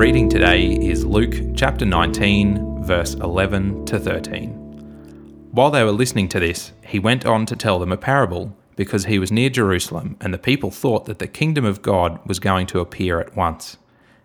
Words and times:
reading 0.00 0.30
today 0.30 0.66
is 0.66 1.04
Luke 1.04 1.34
chapter 1.54 1.84
19, 1.84 2.82
verse 2.82 3.12
11 3.16 3.84
to 3.84 3.98
13. 3.98 4.48
While 5.52 5.70
they 5.70 5.84
were 5.84 5.92
listening 5.92 6.26
to 6.30 6.40
this, 6.40 6.72
he 6.86 6.98
went 6.98 7.26
on 7.26 7.44
to 7.44 7.54
tell 7.54 7.78
them 7.78 7.92
a 7.92 7.98
parable, 7.98 8.56
because 8.76 9.04
he 9.04 9.18
was 9.18 9.30
near 9.30 9.50
Jerusalem, 9.50 10.16
and 10.18 10.32
the 10.32 10.38
people 10.38 10.70
thought 10.70 11.04
that 11.04 11.18
the 11.18 11.26
kingdom 11.26 11.66
of 11.66 11.82
God 11.82 12.18
was 12.26 12.38
going 12.38 12.66
to 12.68 12.80
appear 12.80 13.20
at 13.20 13.36
once. 13.36 13.76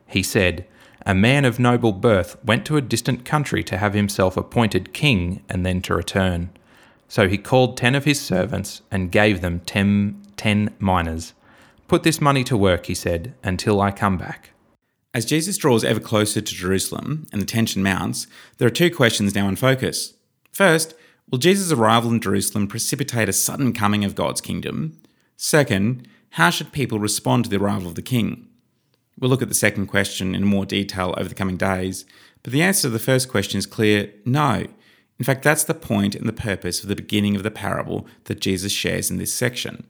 He 0.08 0.24
said, 0.24 0.66
A 1.06 1.14
man 1.14 1.44
of 1.44 1.60
noble 1.60 1.92
birth 1.92 2.42
went 2.42 2.66
to 2.68 2.78
a 2.78 2.82
distant 2.82 3.26
country 3.26 3.62
to 3.66 3.78
have 3.78 3.94
himself 3.94 4.38
appointed 4.38 4.94
king 4.94 5.44
and 5.50 5.66
then 5.66 5.82
to 5.82 5.94
return. 5.94 6.52
So 7.10 7.28
he 7.28 7.38
called 7.38 7.76
ten 7.76 7.96
of 7.96 8.06
his 8.06 8.22
servants 8.22 8.82
and 8.90 9.12
gave 9.12 9.42
them 9.42 9.60
ten, 9.66 10.26
ten 10.38 10.74
minas. 10.80 11.34
Put 11.90 12.04
this 12.04 12.22
money 12.22 12.46
to 12.46 12.56
work, 12.56 12.86
he 12.86 12.96
said, 12.96 13.34
until 13.44 13.82
I 13.82 13.92
come 13.92 14.18
back. 14.18 14.52
As 15.16 15.24
Jesus 15.24 15.56
draws 15.56 15.86
ever 15.86 16.02
closer 16.02 16.42
to 16.42 16.54
Jerusalem 16.54 17.26
and 17.32 17.42
the 17.42 17.46
tension 17.46 17.82
mounts, 17.82 18.28
there 18.58 18.68
are 18.68 18.70
two 18.70 18.92
questions 18.92 19.34
now 19.34 19.48
in 19.48 19.56
focus. 19.56 20.14
First, 20.52 20.94
will 21.32 21.38
Jesus' 21.38 21.72
arrival 21.72 22.12
in 22.12 22.20
Jerusalem 22.20 22.68
precipitate 22.68 23.30
a 23.30 23.34
sudden 23.34 23.72
coming 23.72 24.04
of 24.04 24.14
God's 24.14 24.42
kingdom? 24.42 25.02
Second, 25.38 26.06
how 26.32 26.50
should 26.50 26.74
people 26.74 27.00
respond 27.00 27.46
to 27.46 27.50
the 27.50 27.56
arrival 27.56 27.88
of 27.88 27.96
the 27.96 28.02
king? 28.02 28.50
We'll 29.18 29.30
look 29.30 29.42
at 29.42 29.48
the 29.48 29.56
second 29.56 29.88
question 29.88 30.36
in 30.36 30.44
more 30.44 30.66
detail 30.66 31.16
over 31.18 31.30
the 31.30 31.34
coming 31.34 31.56
days, 31.56 32.04
but 32.44 32.52
the 32.52 32.62
answer 32.62 32.82
to 32.82 32.90
the 32.90 33.00
first 33.00 33.30
question 33.30 33.58
is 33.58 33.66
clear 33.66 34.12
no. 34.26 34.68
In 35.18 35.24
fact, 35.24 35.44
that's 35.44 35.64
the 35.64 35.74
point 35.74 36.16
and 36.16 36.28
the 36.28 36.34
purpose 36.34 36.84
of 36.84 36.90
the 36.90 36.96
beginning 36.96 37.38
of 37.38 37.44
the 37.44 37.52
parable 37.52 38.06
that 38.26 38.42
Jesus 38.42 38.74
shares 38.74 39.10
in 39.10 39.18
this 39.18 39.34
section. 39.34 39.88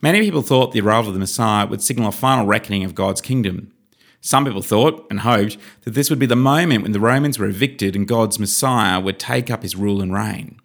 Many 0.00 0.22
people 0.22 0.40
thought 0.40 0.72
the 0.72 0.80
arrival 0.80 1.08
of 1.08 1.14
the 1.14 1.20
Messiah 1.20 1.66
would 1.66 1.82
signal 1.82 2.08
a 2.08 2.12
final 2.12 2.46
reckoning 2.46 2.84
of 2.84 2.94
God's 2.94 3.20
kingdom. 3.20 3.74
Some 4.20 4.44
people 4.44 4.62
thought 4.62 5.06
and 5.10 5.20
hoped 5.20 5.56
that 5.82 5.94
this 5.94 6.10
would 6.10 6.18
be 6.18 6.26
the 6.26 6.36
moment 6.36 6.82
when 6.82 6.92
the 6.92 7.00
Romans 7.00 7.38
were 7.38 7.46
evicted 7.46 7.94
and 7.94 8.08
God's 8.08 8.38
Messiah 8.38 9.00
would 9.00 9.18
take 9.18 9.50
up 9.50 9.62
his 9.62 9.76
rule 9.76 10.02
and 10.02 10.12
reign. 10.12 10.60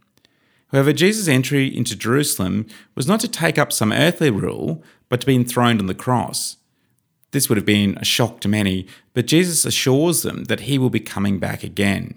However, 0.71 0.91
Jesus' 0.91 1.27
entry 1.27 1.67
into 1.67 1.95
Jerusalem 1.95 2.65
was 2.95 3.07
not 3.07 3.19
to 3.19 3.27
take 3.27 3.59
up 3.59 3.71
some 3.71 3.93
earthly 3.93 4.31
rule, 4.31 4.83
but 5.07 5.21
to 5.21 5.27
be 5.27 5.35
enthroned 5.35 5.79
on 5.79 5.85
the 5.85 5.93
cross. 5.93 6.57
This 7.29 7.47
would 7.47 7.57
have 7.57 7.65
been 7.65 7.97
a 7.99 8.05
shock 8.05 8.39
to 8.41 8.47
many, 8.47 8.87
but 9.13 9.27
Jesus 9.27 9.65
assures 9.65 10.23
them 10.23 10.45
that 10.45 10.61
he 10.61 10.79
will 10.79 10.89
be 10.89 10.99
coming 10.99 11.37
back 11.37 11.63
again. 11.63 12.15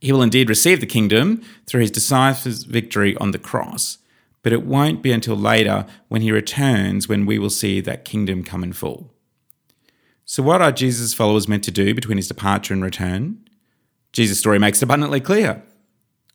He 0.00 0.12
will 0.12 0.22
indeed 0.22 0.48
receive 0.48 0.80
the 0.80 0.86
kingdom 0.86 1.42
through 1.66 1.82
his 1.82 1.90
decisive 1.92 2.64
victory 2.64 3.16
on 3.16 3.30
the 3.30 3.38
cross, 3.38 3.98
but 4.42 4.52
it 4.52 4.64
won't 4.64 5.02
be 5.02 5.12
until 5.12 5.36
later 5.36 5.86
when 6.08 6.22
he 6.22 6.30
returns 6.30 7.08
when 7.08 7.24
we 7.24 7.38
will 7.38 7.50
see 7.50 7.80
that 7.80 8.04
kingdom 8.04 8.44
come 8.44 8.62
in 8.62 8.72
full. 8.72 9.12
So, 10.28 10.42
what 10.42 10.60
are 10.60 10.72
Jesus' 10.72 11.14
followers 11.14 11.46
meant 11.46 11.62
to 11.64 11.70
do 11.70 11.94
between 11.94 12.16
his 12.16 12.26
departure 12.26 12.74
and 12.74 12.82
return? 12.82 13.48
Jesus' 14.12 14.40
story 14.40 14.58
makes 14.58 14.78
it 14.78 14.82
abundantly 14.82 15.20
clear. 15.20 15.62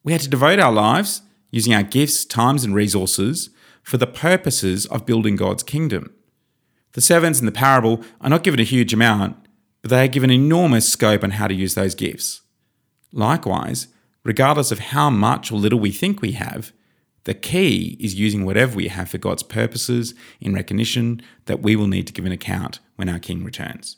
We 0.02 0.14
are 0.14 0.17
to 0.17 0.30
devote 0.30 0.59
our 0.59 0.72
lives, 0.72 1.23
using 1.52 1.73
our 1.73 1.84
gifts, 1.84 2.23
times, 2.23 2.64
and 2.64 2.73
resources, 2.73 3.50
for 3.84 3.97
the 3.97 4.08
purposes 4.08 4.86
of 4.86 5.06
building 5.06 5.36
God's 5.36 5.62
kingdom. 5.62 6.14
The 6.94 7.02
servants 7.02 7.42
in 7.42 7.45
the 7.45 7.52
parable 7.52 8.02
are 8.22 8.30
not 8.30 8.44
given 8.44 8.62
a 8.62 8.64
huge 8.64 8.94
amount, 8.94 9.36
but 9.81 9.89
they 9.92 10.06
are 10.06 10.08
given 10.08 10.31
enormous 10.31 10.88
scope 10.88 11.22
on 11.22 11.31
how 11.31 11.47
to 11.47 11.53
use 11.53 11.75
those 11.75 11.94
gifts. 11.94 12.42
Likewise, 13.12 13.89
regardless 14.23 14.72
of 14.72 14.80
how 14.80 15.09
much 15.09 15.52
or 15.52 15.59
little 15.59 15.80
we 15.80 15.92
think 15.92 16.22
we 16.22 16.31
have, 16.31 16.72
the 17.24 17.34
key 17.34 17.98
is 18.00 18.16
using 18.16 18.46
whatever 18.46 18.76
we 18.76 18.88
have 18.88 19.10
for 19.10 19.18
God's 19.18 19.44
purposes 19.44 20.16
in 20.40 20.54
recognition 20.54 21.22
that 21.46 21.62
we 21.62 21.76
will 21.76 21.88
need 21.88 22.08
to 22.08 22.14
give 22.14 22.26
an 22.26 22.32
account 22.32 22.80
when 22.96 23.10
our 23.10 23.20
King 23.20 23.44
returns. 23.44 23.98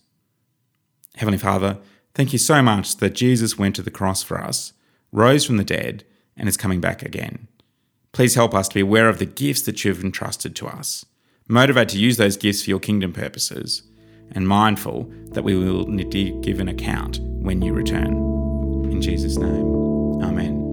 Heavenly 1.16 1.38
Father, 1.38 1.78
thank 2.16 2.34
you 2.34 2.40
so 2.40 2.62
much 2.62 2.98
that 2.98 3.14
Jesus 3.14 3.58
went 3.58 3.76
to 3.76 3.82
the 3.82 3.92
cross 3.92 4.24
for 4.24 4.42
us, 4.42 4.74
rose 5.12 5.46
from 5.46 5.58
the 5.58 5.64
dead, 5.64 6.04
and 6.36 6.50
is 6.50 6.58
coming 6.58 6.82
back 6.82 7.02
again. 7.02 7.48
Please 8.12 8.36
help 8.36 8.54
us 8.54 8.68
to 8.68 8.76
be 8.76 8.82
aware 8.82 9.10
of 9.10 9.20
the 9.20 9.26
gifts 9.26 9.62
that 9.64 9.84
you 9.84 9.94
have 9.94 10.04
entrusted 10.04 10.56
to 10.58 10.68
us, 10.68 11.06
motivated 11.48 11.90
to 11.90 12.00
use 12.00 12.18
those 12.18 12.38
gifts 12.38 12.64
for 12.64 12.70
your 12.70 12.80
kingdom 12.80 13.14
purposes, 13.14 13.84
and 14.32 14.48
mindful 14.48 15.12
that 15.32 15.44
we 15.44 15.56
will 15.56 15.88
need 15.88 16.12
to 16.12 16.42
give 16.42 16.60
an 16.60 16.68
account 16.68 17.20
when 17.20 17.62
you 17.62 17.74
return. 17.74 18.14
In 18.92 19.02
Jesus' 19.02 19.38
name, 19.38 19.74
Amen. 20.24 20.73